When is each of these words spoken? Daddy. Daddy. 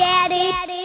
Daddy. 0.00 0.50
Daddy. 0.50 0.79